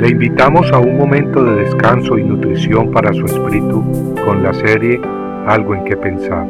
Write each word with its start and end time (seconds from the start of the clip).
Le 0.00 0.08
invitamos 0.08 0.72
a 0.72 0.78
un 0.78 0.96
momento 0.96 1.44
de 1.44 1.56
descanso 1.56 2.16
y 2.16 2.24
nutrición 2.24 2.90
para 2.90 3.12
su 3.12 3.26
espíritu 3.26 4.14
con 4.24 4.42
la 4.42 4.54
serie 4.54 4.98
Algo 5.46 5.74
en 5.74 5.84
que 5.84 5.94
pensar. 5.94 6.48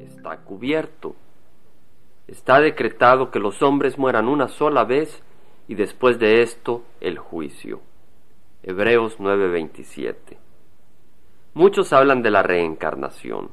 Está 0.00 0.38
cubierto. 0.38 1.14
Está 2.26 2.60
decretado 2.60 3.30
que 3.30 3.38
los 3.38 3.60
hombres 3.60 3.98
mueran 3.98 4.26
una 4.26 4.48
sola 4.48 4.84
vez 4.84 5.22
y 5.68 5.74
después 5.74 6.18
de 6.18 6.40
esto 6.40 6.82
el 7.02 7.18
juicio. 7.18 7.82
Hebreos 8.62 9.20
9:27. 9.20 10.38
Muchos 11.52 11.92
hablan 11.92 12.22
de 12.22 12.30
la 12.30 12.42
reencarnación, 12.42 13.50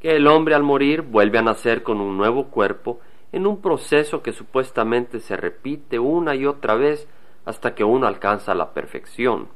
que 0.00 0.16
el 0.16 0.26
hombre 0.26 0.54
al 0.54 0.62
morir 0.62 1.02
vuelve 1.02 1.38
a 1.38 1.42
nacer 1.42 1.82
con 1.82 2.00
un 2.00 2.16
nuevo 2.16 2.46
cuerpo 2.46 3.00
en 3.32 3.46
un 3.46 3.60
proceso 3.60 4.22
que 4.22 4.32
supuestamente 4.32 5.20
se 5.20 5.36
repite 5.36 5.98
una 5.98 6.34
y 6.34 6.46
otra 6.46 6.74
vez 6.74 7.06
hasta 7.44 7.74
que 7.74 7.84
uno 7.84 8.06
alcanza 8.06 8.54
la 8.54 8.72
perfección. 8.72 9.48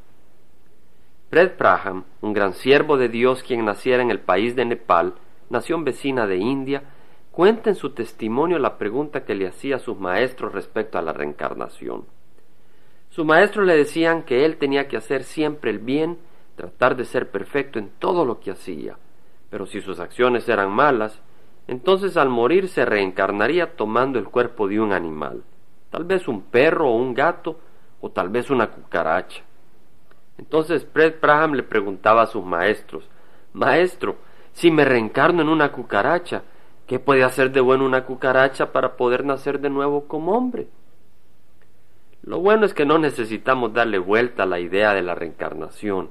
Fred 1.30 1.52
Braham, 1.58 2.04
un 2.20 2.32
gran 2.32 2.52
siervo 2.52 2.96
de 2.96 3.08
Dios 3.08 3.42
quien 3.42 3.64
naciera 3.64 4.02
en 4.02 4.10
el 4.10 4.20
país 4.20 4.54
de 4.54 4.64
Nepal, 4.64 5.14
nación 5.50 5.82
vecina 5.82 6.26
de 6.26 6.36
India, 6.36 6.84
cuenta 7.32 7.70
en 7.70 7.76
su 7.76 7.90
testimonio 7.90 8.58
la 8.58 8.78
pregunta 8.78 9.24
que 9.24 9.34
le 9.34 9.48
hacía 9.48 9.76
a 9.76 9.80
sus 9.80 9.98
maestros 9.98 10.52
respecto 10.52 10.98
a 10.98 11.02
la 11.02 11.12
reencarnación. 11.12 12.04
Sus 13.10 13.24
maestros 13.24 13.66
le 13.66 13.76
decían 13.76 14.22
que 14.22 14.44
él 14.44 14.56
tenía 14.58 14.86
que 14.88 14.96
hacer 14.96 15.24
siempre 15.24 15.70
el 15.70 15.78
bien, 15.78 16.18
tratar 16.54 16.96
de 16.96 17.04
ser 17.04 17.30
perfecto 17.30 17.78
en 17.78 17.90
todo 17.98 18.24
lo 18.24 18.38
que 18.38 18.52
hacía, 18.52 18.96
pero 19.54 19.66
si 19.66 19.80
sus 19.80 20.00
acciones 20.00 20.48
eran 20.48 20.72
malas, 20.72 21.22
entonces 21.68 22.16
al 22.16 22.28
morir 22.28 22.66
se 22.66 22.84
reencarnaría 22.84 23.76
tomando 23.76 24.18
el 24.18 24.24
cuerpo 24.24 24.66
de 24.66 24.80
un 24.80 24.92
animal, 24.92 25.44
tal 25.90 26.02
vez 26.02 26.26
un 26.26 26.42
perro 26.42 26.90
o 26.90 26.96
un 26.96 27.14
gato, 27.14 27.60
o 28.00 28.10
tal 28.10 28.30
vez 28.30 28.50
una 28.50 28.72
cucaracha. 28.72 29.44
Entonces 30.38 30.84
Fred 30.92 31.20
Braham 31.22 31.52
le 31.52 31.62
preguntaba 31.62 32.22
a 32.22 32.26
sus 32.26 32.44
maestros, 32.44 33.08
Maestro, 33.52 34.16
si 34.54 34.72
me 34.72 34.84
reencarno 34.84 35.42
en 35.42 35.48
una 35.48 35.70
cucaracha, 35.70 36.42
¿qué 36.88 36.98
puede 36.98 37.22
hacer 37.22 37.52
de 37.52 37.60
bueno 37.60 37.86
una 37.86 38.06
cucaracha 38.06 38.72
para 38.72 38.96
poder 38.96 39.24
nacer 39.24 39.60
de 39.60 39.70
nuevo 39.70 40.08
como 40.08 40.32
hombre? 40.32 40.66
Lo 42.24 42.40
bueno 42.40 42.66
es 42.66 42.74
que 42.74 42.86
no 42.86 42.98
necesitamos 42.98 43.72
darle 43.72 44.00
vuelta 44.00 44.42
a 44.42 44.46
la 44.46 44.58
idea 44.58 44.94
de 44.94 45.02
la 45.02 45.14
reencarnación, 45.14 46.10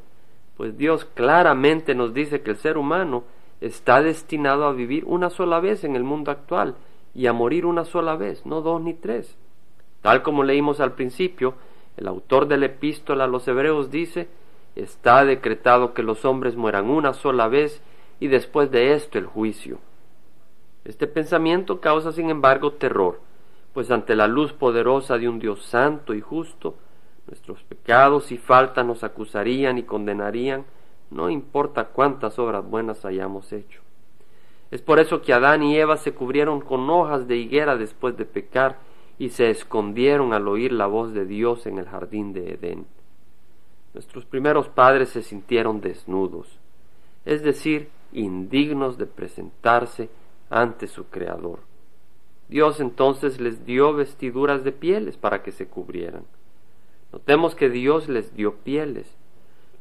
pues 0.56 0.78
Dios 0.78 1.04
claramente 1.14 1.94
nos 1.94 2.14
dice 2.14 2.42
que 2.42 2.52
el 2.52 2.58
ser 2.58 2.78
humano 2.78 3.26
está 3.64 4.02
destinado 4.02 4.66
a 4.66 4.74
vivir 4.74 5.06
una 5.06 5.30
sola 5.30 5.62
vez 5.62 5.86
en 5.86 5.96
el 5.96 6.04
mundo 6.04 6.32
actual 6.32 6.76
y 7.16 7.28
a 7.28 7.34
morir 7.34 7.66
una 7.66 7.86
sola 7.86 8.18
vez, 8.18 8.46
no 8.46 8.62
dos 8.62 8.82
ni 8.82 8.94
tres. 8.94 9.38
Tal 10.02 10.22
como 10.22 10.44
leímos 10.44 10.82
al 10.82 10.94
principio, 10.94 11.54
el 11.96 12.08
autor 12.08 12.48
de 12.48 12.58
la 12.58 12.66
epístola 12.66 13.24
a 13.24 13.28
los 13.28 13.48
hebreos 13.48 13.90
dice, 13.90 14.28
está 14.76 15.24
decretado 15.24 15.94
que 15.94 16.04
los 16.04 16.26
hombres 16.26 16.58
mueran 16.58 16.90
una 16.90 17.14
sola 17.14 17.48
vez 17.48 17.82
y 18.20 18.28
después 18.28 18.70
de 18.70 18.96
esto 18.96 19.18
el 19.18 19.28
juicio. 19.28 19.80
Este 20.84 21.08
pensamiento 21.08 21.80
causa 21.80 22.12
sin 22.12 22.30
embargo 22.30 22.74
terror, 22.74 23.22
pues 23.74 23.92
ante 23.92 24.16
la 24.18 24.28
luz 24.28 24.52
poderosa 24.52 25.18
de 25.18 25.30
un 25.30 25.40
Dios 25.40 25.64
santo 25.64 26.14
y 26.14 26.20
justo, 26.20 26.76
nuestros 27.28 27.64
pecados 27.64 28.34
y 28.34 28.38
faltas 28.38 28.86
nos 28.86 29.06
acusarían 29.06 29.78
y 29.78 29.84
condenarían, 29.84 30.66
no 31.14 31.30
importa 31.30 31.86
cuántas 31.86 32.40
obras 32.40 32.68
buenas 32.68 33.06
hayamos 33.06 33.54
hecho. 33.54 33.82
Es 34.72 34.82
por 34.82 35.00
eso 35.00 35.22
que 35.22 35.34
Adán 35.34 35.62
y 35.62 35.78
Eva 35.78 35.98
se 35.98 36.14
cubrieron 36.14 36.60
con 36.60 36.90
hojas 36.90 37.28
de 37.28 37.38
higuera 37.38 37.78
después 37.78 38.18
de 38.18 38.26
pecar 38.26 38.80
y 39.20 39.30
se 39.30 39.52
escondieron 39.52 40.34
al 40.34 40.48
oír 40.48 40.72
la 40.72 40.88
voz 40.88 41.14
de 41.14 41.26
Dios 41.26 41.68
en 41.68 41.78
el 41.78 41.86
jardín 41.86 42.34
de 42.34 42.54
Edén. 42.54 42.88
Nuestros 43.94 44.26
primeros 44.26 44.70
padres 44.70 45.10
se 45.10 45.22
sintieron 45.22 45.80
desnudos, 45.80 46.60
es 47.26 47.44
decir, 47.44 47.90
indignos 48.12 48.98
de 48.98 49.06
presentarse 49.06 50.10
ante 50.50 50.88
su 50.88 51.06
Creador. 51.06 51.60
Dios 52.50 52.80
entonces 52.80 53.40
les 53.40 53.66
dio 53.66 53.94
vestiduras 53.94 54.64
de 54.64 54.72
pieles 54.72 55.18
para 55.18 55.44
que 55.44 55.52
se 55.52 55.68
cubrieran. 55.68 56.24
Notemos 57.12 57.54
que 57.54 57.70
Dios 57.70 58.10
les 58.10 58.36
dio 58.36 58.56
pieles, 58.56 59.16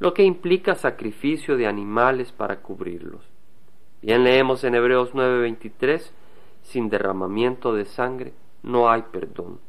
lo 0.02 0.14
que 0.14 0.24
implica 0.24 0.74
sacrificio 0.74 1.56
de 1.56 1.68
animales 1.68 2.32
para 2.32 2.56
cubrirlos. 2.56 3.22
Bien 4.02 4.24
leemos 4.24 4.64
en 4.64 4.74
Hebreos 4.74 5.14
9:23, 5.14 6.12
sin 6.62 6.88
derramamiento 6.88 7.72
de 7.72 7.84
sangre 7.84 8.32
no 8.64 8.90
hay 8.90 9.02
perdón. 9.12 9.60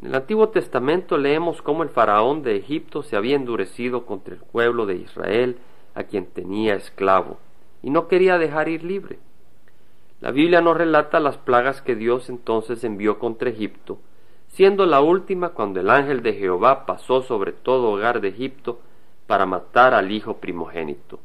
En 0.00 0.08
el 0.08 0.14
Antiguo 0.16 0.48
Testamento 0.48 1.18
leemos 1.18 1.62
cómo 1.62 1.84
el 1.84 1.90
faraón 1.90 2.42
de 2.42 2.56
Egipto 2.56 3.04
se 3.04 3.14
había 3.14 3.36
endurecido 3.36 4.06
contra 4.06 4.34
el 4.34 4.40
pueblo 4.40 4.86
de 4.86 4.96
Israel, 4.96 5.58
a 5.94 6.02
quien 6.02 6.26
tenía 6.26 6.74
esclavo, 6.74 7.38
y 7.84 7.90
no 7.90 8.08
quería 8.08 8.38
dejar 8.38 8.68
ir 8.68 8.82
libre. 8.82 9.20
La 10.20 10.32
Biblia 10.32 10.60
nos 10.62 10.76
relata 10.76 11.20
las 11.20 11.38
plagas 11.38 11.80
que 11.80 11.94
Dios 11.94 12.28
entonces 12.28 12.82
envió 12.82 13.20
contra 13.20 13.50
Egipto, 13.50 14.00
siendo 14.50 14.86
la 14.86 15.00
última 15.00 15.50
cuando 15.50 15.80
el 15.80 15.90
ángel 15.90 16.22
de 16.22 16.34
Jehová 16.34 16.86
pasó 16.86 17.22
sobre 17.22 17.52
todo 17.52 17.90
hogar 17.90 18.20
de 18.20 18.28
Egipto 18.28 18.80
para 19.26 19.46
matar 19.46 19.94
al 19.94 20.10
hijo 20.10 20.38
primogénito. 20.38 21.20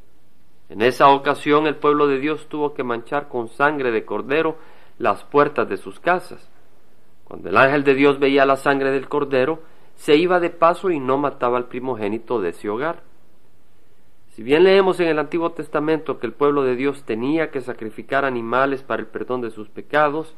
En 0.70 0.82
esa 0.82 1.10
ocasión 1.10 1.68
el 1.68 1.76
pueblo 1.76 2.08
de 2.08 2.20
Dios 2.20 2.48
tuvo 2.48 2.74
que 2.74 2.84
manchar 2.84 3.28
con 3.28 3.50
sangre 3.50 3.92
de 3.92 4.06
cordero 4.06 4.58
las 4.98 5.24
puertas 5.24 5.68
de 5.68 5.78
sus 5.78 6.00
casas. 6.00 6.50
Cuando 7.24 7.50
el 7.50 7.58
ángel 7.58 7.84
de 7.84 7.96
Dios 7.96 8.20
veía 8.20 8.46
la 8.46 8.56
sangre 8.56 8.92
del 8.92 9.10
cordero, 9.10 9.60
se 9.96 10.16
iba 10.16 10.40
de 10.40 10.50
paso 10.50 10.92
y 10.92 11.00
no 11.00 11.18
mataba 11.18 11.58
al 11.58 11.66
primogénito 11.66 12.40
de 12.40 12.50
ese 12.50 12.70
hogar. 12.70 13.02
Si 14.30 14.44
bien 14.44 14.64
leemos 14.64 15.00
en 15.00 15.08
el 15.08 15.18
Antiguo 15.18 15.52
Testamento 15.52 16.20
que 16.20 16.28
el 16.28 16.34
pueblo 16.34 16.64
de 16.64 16.76
Dios 16.76 17.04
tenía 17.04 17.52
que 17.52 17.62
sacrificar 17.62 18.26
animales 18.26 18.84
para 18.84 19.02
el 19.02 19.08
perdón 19.08 19.42
de 19.42 19.50
sus 19.50 19.70
pecados, 19.70 20.36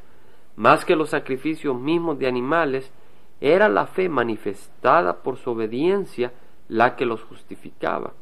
más 0.58 0.84
que 0.86 0.96
los 0.96 1.12
sacrificios 1.12 1.80
mismos 1.80 2.20
de 2.20 2.28
animales, 2.28 2.92
era 3.40 3.70
la 3.70 3.86
fe 3.86 4.10
manifestada 4.10 5.22
por 5.22 5.38
su 5.38 5.52
obediencia 5.52 6.34
la 6.68 6.96
que 6.96 7.06
los 7.06 7.24
justificaba. 7.24 8.14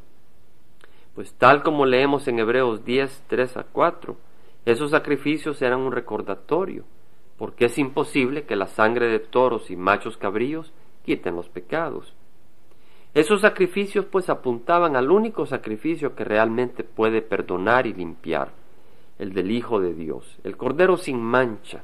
Pues 1.14 1.32
tal 1.34 1.62
como 1.62 1.86
leemos 1.86 2.28
en 2.28 2.38
Hebreos 2.38 2.84
10, 2.84 3.24
3 3.26 3.56
a 3.56 3.64
4, 3.64 4.16
esos 4.66 4.90
sacrificios 4.90 5.62
eran 5.62 5.80
un 5.80 5.92
recordatorio, 5.92 6.84
porque 7.38 7.64
es 7.64 7.78
imposible 7.78 8.44
que 8.44 8.54
la 8.54 8.66
sangre 8.66 9.08
de 9.08 9.18
toros 9.18 9.70
y 9.70 9.76
machos 9.76 10.18
cabríos 10.18 10.74
quiten 11.04 11.36
los 11.36 11.48
pecados. 11.48 12.14
Esos 13.14 13.40
sacrificios 13.40 14.04
pues 14.04 14.28
apuntaban 14.28 14.94
al 14.94 15.10
único 15.10 15.46
sacrificio 15.46 16.14
que 16.14 16.24
realmente 16.24 16.84
puede 16.84 17.22
perdonar 17.22 17.86
y 17.86 17.94
limpiar, 17.94 18.50
el 19.18 19.32
del 19.32 19.52
Hijo 19.52 19.80
de 19.80 19.94
Dios, 19.94 20.38
el 20.44 20.58
Cordero 20.58 20.98
sin 20.98 21.22
mancha, 21.22 21.82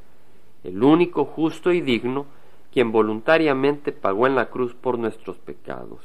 el 0.64 0.82
único 0.82 1.24
justo 1.24 1.72
y 1.72 1.80
digno, 1.80 2.26
quien 2.72 2.92
voluntariamente 2.92 3.92
pagó 3.92 4.26
en 4.26 4.34
la 4.34 4.50
cruz 4.50 4.74
por 4.74 4.98
nuestros 4.98 5.38
pecados. 5.38 6.00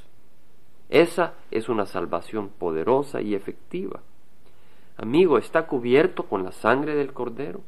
Esa 0.89 1.33
es 1.51 1.69
una 1.69 1.85
salvación 1.85 2.49
poderosa 2.49 3.21
y 3.21 3.35
efectiva. 3.35 4.01
Amigo, 4.97 5.37
¿está 5.37 5.67
cubierto 5.67 6.23
con 6.23 6.43
la 6.43 6.51
sangre 6.51 6.95
del 6.95 7.13
Cordero? 7.13 7.61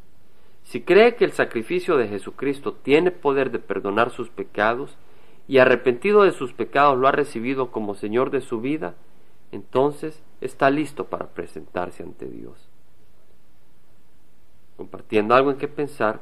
Si 0.63 0.81
cree 0.81 1.15
que 1.15 1.25
el 1.25 1.31
sacrificio 1.31 1.97
de 1.97 2.07
Jesucristo 2.07 2.73
tiene 2.73 3.11
poder 3.11 3.51
de 3.51 3.59
perdonar 3.59 4.11
sus 4.11 4.29
pecados, 4.29 4.97
y 5.49 5.57
arrepentido 5.57 6.21
de 6.21 6.31
sus 6.31 6.53
pecados 6.53 6.95
lo 6.95 7.07
ha 7.07 7.11
recibido 7.11 7.71
como 7.71 7.95
Señor 7.95 8.29
de 8.29 8.41
su 8.41 8.61
vida, 8.61 8.93
entonces 9.51 10.21
está 10.41 10.69
listo 10.69 11.05
para 11.05 11.29
presentarse 11.29 12.03
ante 12.03 12.27
Dios. 12.27 12.69
Compartiendo 14.77 15.33
algo 15.33 15.49
en 15.49 15.57
qué 15.57 15.67
pensar, 15.67 16.21